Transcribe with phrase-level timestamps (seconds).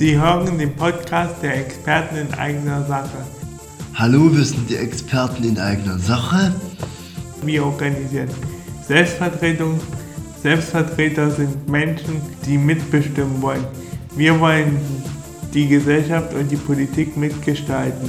[0.00, 3.18] Sie hören den Podcast der Experten in eigener Sache.
[3.92, 6.54] Hallo, wir sind die Experten in eigener Sache.
[7.42, 8.30] Wir organisieren
[8.88, 9.78] Selbstvertretung.
[10.42, 13.62] Selbstvertreter sind Menschen, die mitbestimmen wollen.
[14.16, 14.78] Wir wollen
[15.52, 18.08] die Gesellschaft und die Politik mitgestalten.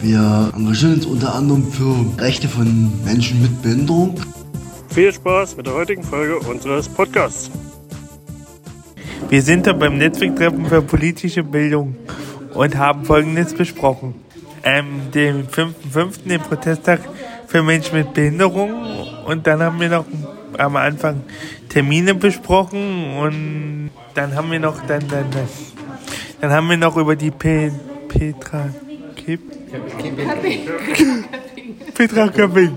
[0.00, 4.20] Wir engagieren uns unter anderem für Rechte von Menschen mit Behinderung.
[4.90, 7.50] Viel Spaß mit der heutigen Folge unseres Podcasts.
[9.28, 11.96] Wir sind da beim Netzwerktreffen für politische Bildung
[12.54, 14.14] und haben Folgendes besprochen.
[14.62, 17.00] Ähm, den 5.5., den Protesttag
[17.46, 18.72] für Menschen mit Behinderung.
[19.26, 20.04] Und dann haben wir noch
[20.58, 21.22] am Anfang
[21.68, 25.48] Termine besprochen und dann haben wir noch dann, dann, dann,
[26.40, 27.72] dann haben wir noch über die Pe
[28.08, 28.70] Petra
[29.14, 29.40] Kip
[31.94, 32.72] Petra Köpping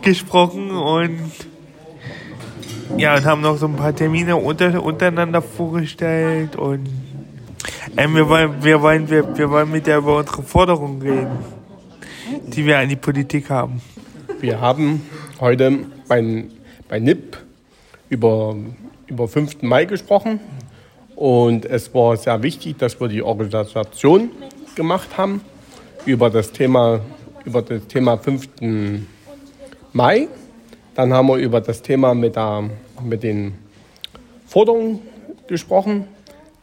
[0.00, 1.30] gesprochen und
[2.96, 6.88] ja, und haben noch so ein paar Termine unter, untereinander vorgestellt und
[7.96, 11.38] ähm, wir wollen, wir wollen, wir, wir wollen mit der über unsere Forderungen reden,
[12.46, 13.80] die wir an die Politik haben.
[14.40, 15.02] Wir haben
[15.40, 16.44] heute bei,
[16.88, 17.36] bei NIP
[18.08, 18.56] über,
[19.06, 19.62] über 5.
[19.62, 20.40] Mai gesprochen
[21.16, 24.30] und es war sehr wichtig, dass wir die Organisation
[24.74, 25.40] gemacht haben
[26.06, 27.00] über das Thema,
[27.44, 28.48] über das Thema 5.
[29.92, 30.28] Mai.
[30.98, 32.70] Dann haben wir über das Thema mit, der,
[33.04, 33.54] mit den
[34.48, 34.98] Forderungen
[35.46, 36.08] gesprochen.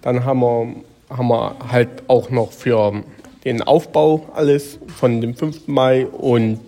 [0.01, 0.75] Dann haben wir,
[1.09, 3.01] haben wir halt auch noch für
[3.45, 5.69] den Aufbau alles von dem 5.
[5.69, 6.59] Mai und,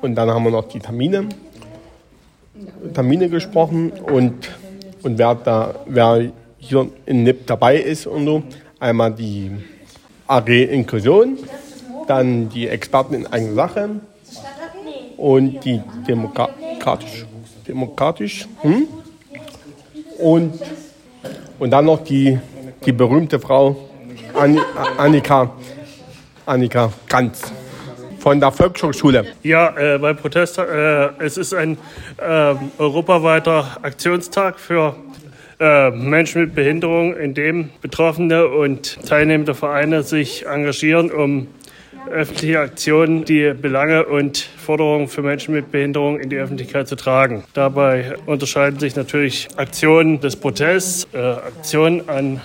[0.00, 1.28] und dann haben wir noch die Termine,
[2.94, 4.50] Termine gesprochen und,
[5.02, 8.44] und wer, da, wer hier in NIP dabei ist und so.
[8.78, 9.50] Einmal die
[10.28, 11.36] AG Inklusion,
[12.06, 13.90] dann die Experten in eigener Sache
[15.16, 15.80] und die
[16.82, 17.24] demokratisch,
[17.66, 18.88] demokratisch hm?
[20.18, 20.60] und,
[21.58, 22.38] und dann noch die,
[22.84, 23.88] die berühmte Frau
[24.98, 25.52] Annika,
[26.44, 27.52] Annika Ganz
[28.18, 29.26] von der Volkshochschule.
[29.42, 31.76] Ja, äh, beim Protest, äh, es ist ein
[32.18, 34.94] äh, europaweiter Aktionstag für
[35.58, 41.48] äh, Menschen mit Behinderung, in dem Betroffene und teilnehmende Vereine sich engagieren, um
[42.10, 47.44] öffentliche Aktionen, die Belange und Forderungen für Menschen mit Behinderung in die Öffentlichkeit zu tragen.
[47.54, 52.40] Dabei unterscheiden sich natürlich Aktionen des Protests, äh, Aktionen an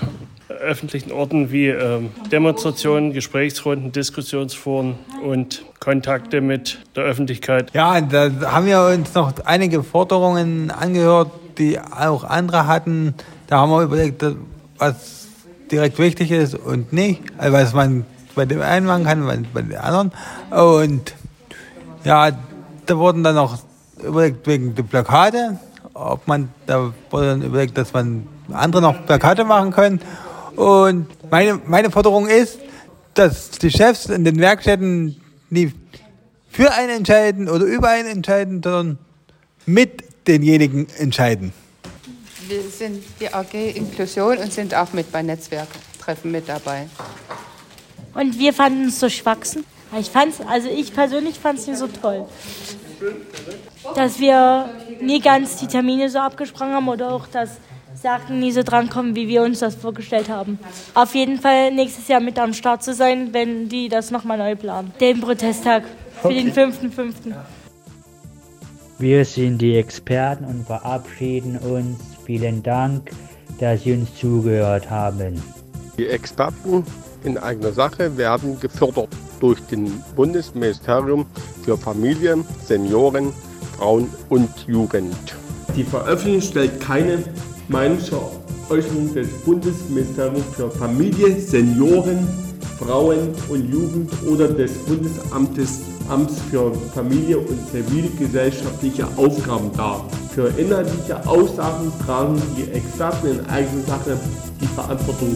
[0.49, 2.01] öffentlichen Orten wie äh,
[2.31, 7.71] Demonstrationen, Gesprächsrunden, Diskussionsforen und Kontakte mit der Öffentlichkeit.
[7.73, 13.13] Ja, da haben wir uns noch einige Forderungen angehört, die auch andere hatten.
[13.47, 14.23] Da haben wir überlegt,
[14.77, 15.27] was
[15.71, 18.05] direkt wichtig ist und nicht, also man
[18.37, 20.13] bei dem einen machen kann, bei den anderen.
[20.51, 21.13] Und
[22.05, 22.31] ja,
[22.85, 23.57] da wurden dann noch
[24.01, 25.59] überlegt wegen der Plakate,
[25.93, 29.99] ob man, da wurde dann überlegt, dass man andere noch Plakate machen können.
[30.55, 32.59] Und meine, meine Forderung ist,
[33.15, 35.19] dass die Chefs in den Werkstätten
[35.49, 35.73] nie
[36.49, 38.99] für einen entscheiden oder über einen entscheiden, sondern
[39.65, 41.51] mit denjenigen entscheiden.
[42.47, 46.87] Wir sind die AG Inklusion und sind auch mit bei Netzwerktreffen mit dabei.
[48.17, 49.63] Und wir fanden es so schwachsen.
[49.99, 52.25] Ich fand's, also ich persönlich fand es nicht so toll.
[53.95, 54.69] Dass wir
[55.01, 57.57] nie ganz die Termine so abgesprochen haben oder auch, dass
[57.93, 60.57] Sachen nie so drankommen, wie wir uns das vorgestellt haben.
[60.95, 64.55] Auf jeden Fall nächstes Jahr mit am Start zu sein, wenn die das nochmal neu
[64.55, 64.91] planen.
[64.99, 65.83] Den Protesttag
[66.21, 66.43] für okay.
[66.43, 67.13] den 5.5.
[68.97, 71.99] Wir sind die Experten und verabschieden uns.
[72.25, 73.11] Vielen Dank,
[73.59, 75.41] dass Sie uns zugehört haben.
[75.97, 76.83] Die Experten
[77.23, 81.25] in eigener Sache werden gefördert durch den Bundesministerium
[81.63, 83.33] für Familie, Senioren,
[83.77, 85.15] Frauen und Jugend.
[85.75, 87.23] Die Veröffentlichung stellt keine
[87.67, 92.27] Meinungsäußerung des Bundesministeriums für Familie, Senioren,
[92.79, 100.05] Frauen und Jugend oder des Bundesamtes Amts für Familie und zivilgesellschaftliche Aufgaben dar.
[100.33, 104.17] Für inhaltliche Aussagen tragen die Experten in eigener Sache
[104.61, 105.35] die Verantwortung.